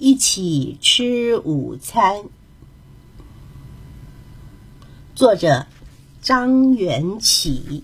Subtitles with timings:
[0.00, 2.26] 一起吃午餐。
[5.16, 5.66] 作者
[6.22, 7.82] 张元启。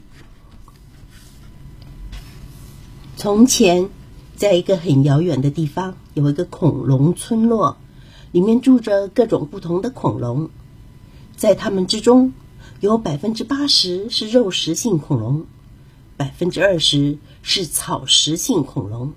[3.16, 3.90] 从前，
[4.37, 7.77] 在一个很遥远的地方，有一个恐龙村落，
[8.31, 10.51] 里面住着各种不同的恐龙。
[11.37, 12.33] 在它们之中，
[12.78, 15.46] 有百分之八十是肉食性恐龙，
[16.16, 19.12] 百分之二十是草食性恐龙。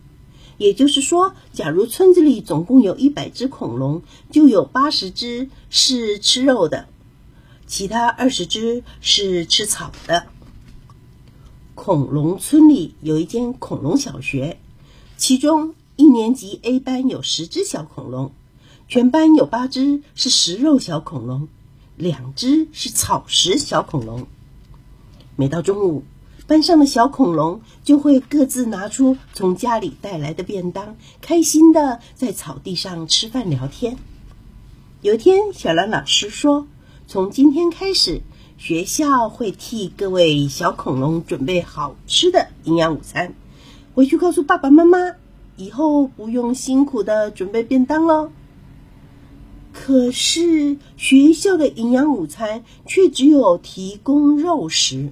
[0.58, 4.02] 也就是说，假如村子里总共有一百只恐龙，
[4.32, 6.88] 就有八十只是吃肉的，
[7.68, 10.28] 其他二十只是吃草的。
[11.76, 14.59] 恐龙村里有一间恐龙小学，
[15.16, 18.31] 其中一年级 A 班有十只小恐龙，
[18.88, 21.48] 全班有八只是食肉小恐龙，
[21.95, 24.26] 两只是草食小恐龙。
[25.36, 26.03] 每到中午，
[26.48, 33.98] 班上的小恐龙就会各自拿出从家里带来的便当，开心的在草地上吃饭聊天。
[35.02, 36.66] 有一天，小兰老师说
[37.06, 38.22] ：“从今天开始，
[38.58, 43.34] 学校会替各位小恐龙准备好吃的营养午餐，
[43.94, 44.98] 回去告诉爸爸妈妈，
[45.58, 48.32] 以后不用辛苦的准备便当喽。”
[49.73, 55.11] 可是，学校的营养午餐却只有提供肉食。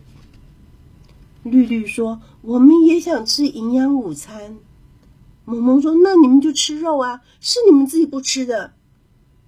[1.46, 4.58] 绿绿说：“我们也想吃营养午餐。”
[5.46, 8.74] 萌萌说：“那你们就吃肉啊，是你们自己不吃的。”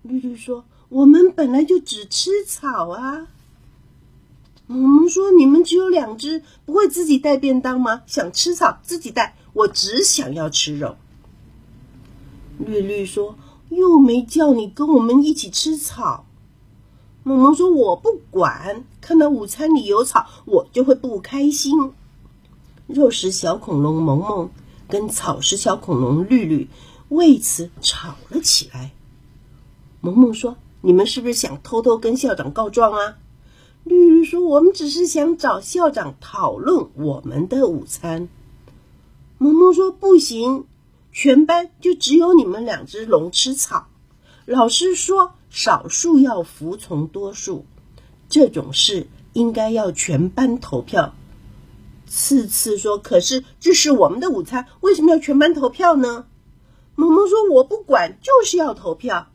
[0.03, 3.27] 绿绿说：“我们本来就只吃草啊。”
[4.67, 8.03] 萌萌说：“你们只有两只，不会自己带便当吗？
[8.05, 10.97] 想吃草自己带，我只想要吃肉。”
[12.63, 13.35] 绿绿说
[13.69, 16.25] ：“又没叫你跟我们一起吃草。”
[17.27, 21.91] 萌萌说：“我不管，看到午餐里有草，我就会不开心。”
[22.87, 24.49] 肉食小恐龙萌萌
[24.87, 26.69] 跟草食小恐龙绿绿
[27.09, 28.93] 为此吵了起来。
[29.99, 33.17] 萌萌说：“你们是不是想偷偷跟校长告状啊？”
[33.83, 38.29] 绿绿说：“我们只是想找校长讨论我们的午餐。”
[39.37, 40.63] 萌萌说：“不行，
[41.11, 43.87] 全班就只有你们两只龙吃草。
[44.45, 47.65] 老师说。”少数要服从多数，
[48.29, 51.13] 这种事应该要全班投票。
[52.05, 56.25] 次次说：“可是这是我们的午餐，为什么要全班投票呢？”
[56.95, 59.27] 萌萌说：“我不管，就是要投票。”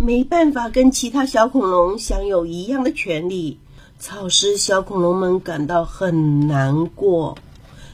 [0.00, 3.60] 没办法跟其他小恐龙享有一样的权利，
[4.00, 7.38] 草食小恐龙们感到很难过，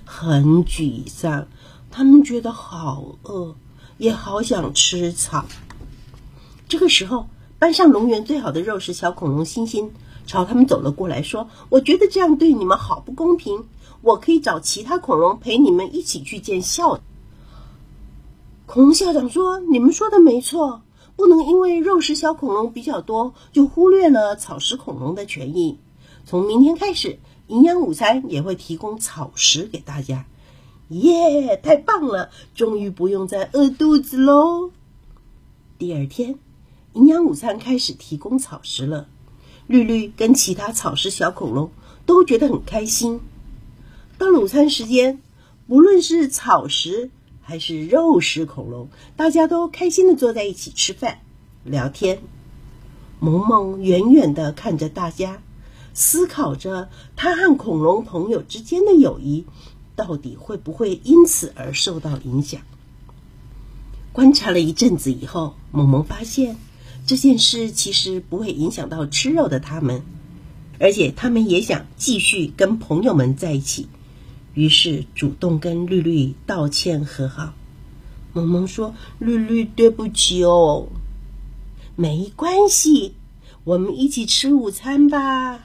[0.06, 1.46] 很沮丧。
[1.90, 3.54] 他们觉得好饿，
[3.98, 5.44] 也好想吃草。
[6.68, 7.26] 这个时候，
[7.58, 9.90] 班上龙源最好的肉食小恐龙星星
[10.26, 13.64] 朝他们走了过来，说：“我觉得这样对你们好不公平，
[14.02, 17.00] 我可以找其他恐龙陪你们一起去见校。”
[18.66, 20.82] 恐龙校长说：“你们说的没错，
[21.16, 25.78] 不能因为肉食小恐龙比较多，就忽略了草食恐龙的权益。
[26.26, 30.26] 从明天开始，营养午餐也会提供草食给大家。”
[30.90, 34.70] 耶，太棒了，终于不用再饿肚子喽！
[35.78, 36.38] 第二天。
[36.98, 39.06] 营养午餐开始提供草食了，
[39.68, 41.70] 绿绿跟其他草食小恐龙
[42.06, 43.20] 都觉得很开心。
[44.18, 45.20] 到了午餐时间，
[45.68, 47.10] 无论是草食
[47.40, 51.20] 还是肉食恐龙，大家都开心的坐在一起吃饭、
[51.62, 52.18] 聊天。
[53.20, 55.40] 萌萌远远的看着大家，
[55.94, 59.46] 思考着他和恐龙朋友之间的友谊
[59.94, 62.60] 到底会不会因此而受到影响。
[64.12, 66.56] 观察了一阵子以后，萌萌发现。
[67.08, 70.02] 这件事其实不会影响到吃肉的他们，
[70.78, 73.88] 而且他们也想继续跟朋友们在一起，
[74.52, 77.54] 于是主动跟绿绿道歉和好。
[78.34, 80.86] 萌萌说：“绿绿，对不起哦。”
[81.96, 83.14] 没关系，
[83.64, 85.60] 我们一起吃午餐吧。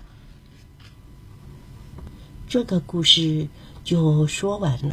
[2.48, 3.50] 这个故事
[3.84, 4.92] 就说完了。